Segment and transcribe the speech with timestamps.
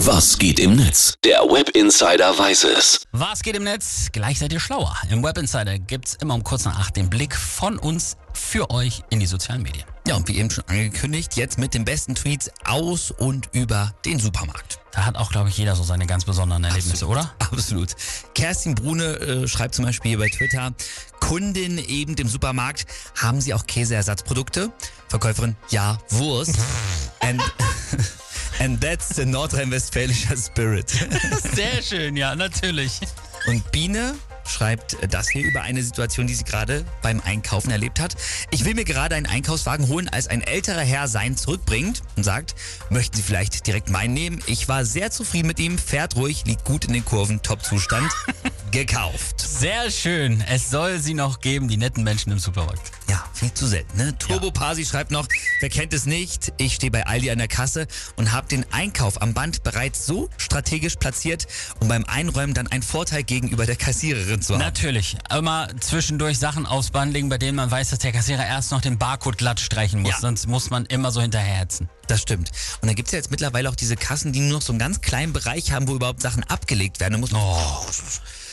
[0.00, 1.14] Was geht im Netz?
[1.24, 3.00] Der Web Insider weiß es.
[3.12, 4.10] Was geht im Netz?
[4.12, 4.94] Gleich seid ihr schlauer.
[5.10, 9.02] Im Web Insider gibt's immer um kurz nach acht den Blick von uns für euch
[9.08, 9.86] in die sozialen Medien.
[10.06, 14.20] Ja, und wie eben schon angekündigt, jetzt mit den besten Tweets aus und über den
[14.20, 14.80] Supermarkt.
[14.92, 17.32] Da hat auch, glaube ich, jeder so seine ganz besonderen Erlebnisse, oder?
[17.38, 17.96] Absolut.
[18.34, 20.72] Kerstin Brune äh, schreibt zum Beispiel hier bei Twitter,
[21.20, 22.86] Kundin eben im Supermarkt,
[23.20, 24.70] haben Sie auch Käseersatzprodukte?
[25.08, 26.56] Verkäuferin, ja, Wurst.
[27.20, 27.42] and,
[28.60, 30.90] and that's the nordrhein-westfälischer Spirit.
[31.54, 33.00] Sehr schön, ja, natürlich.
[33.46, 34.14] Und Biene
[34.48, 38.14] schreibt das hier über eine Situation, die sie gerade beim Einkaufen erlebt hat.
[38.50, 42.54] Ich will mir gerade einen Einkaufswagen holen, als ein älterer Herr seinen zurückbringt und sagt,
[42.90, 44.42] möchten Sie vielleicht direkt meinen nehmen?
[44.46, 48.10] Ich war sehr zufrieden mit ihm, fährt ruhig, liegt gut in den Kurven, Top-Zustand,
[48.70, 49.40] gekauft.
[49.40, 50.42] Sehr schön.
[50.48, 52.92] Es soll sie noch geben, die netten Menschen im Supermarkt.
[53.16, 53.96] Ja, viel zu selten.
[53.96, 54.18] Ne?
[54.18, 55.26] Turbo Pasi schreibt noch,
[55.60, 56.52] wer kennt es nicht?
[56.58, 60.28] Ich stehe bei Aldi an der Kasse und habe den Einkauf am Band bereits so
[60.36, 61.46] strategisch platziert,
[61.80, 64.60] um beim Einräumen dann einen Vorteil gegenüber der Kassiererin zu haben.
[64.60, 65.16] Natürlich.
[65.34, 68.82] Immer zwischendurch Sachen aufs Band legen, bei denen man weiß, dass der Kassierer erst noch
[68.82, 70.10] den Barcode glatt streichen muss.
[70.10, 70.20] Ja.
[70.20, 71.88] Sonst muss man immer so hinterherhetzen.
[72.08, 72.50] Das stimmt.
[72.82, 75.00] Und dann gibt's ja jetzt mittlerweile auch diese Kassen, die nur noch so einen ganz
[75.00, 77.14] kleinen Bereich haben, wo überhaupt Sachen abgelegt werden.
[77.14, 77.86] Da muss man Oh.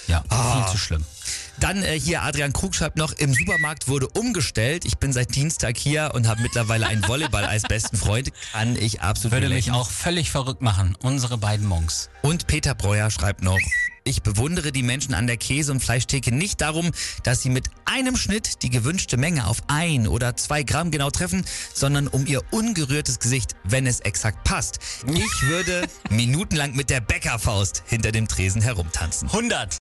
[0.08, 1.06] Ja, viel zu schlimm.
[1.60, 4.86] Dann äh, hier Adrian Krug schreibt noch, im Supermarkt wurde umgestellt.
[4.86, 8.32] Ich bin seit Dienstag hier und habe mittlerweile einen Volleyball als besten Freund.
[8.52, 10.98] Kann ich absolut Würde mich auch völlig verrückt machen.
[11.02, 12.10] Unsere beiden Monks.
[12.22, 13.60] Und Peter Breuer schreibt noch,
[14.06, 16.92] ich bewundere die Menschen an der Käse- und Fleischtheke nicht darum,
[17.24, 21.46] dass sie mit einem Schnitt die gewünschte Menge auf ein oder zwei Gramm genau treffen,
[21.74, 24.80] sondern um ihr ungerührtes Gesicht, wenn es exakt passt.
[25.08, 29.30] Ich würde minutenlang mit der Bäckerfaust hinter dem Tresen herumtanzen.
[29.30, 29.78] 100.